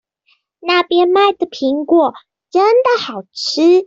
[0.61, 2.13] 那邊賣的蘋果
[2.51, 3.79] 真的好吃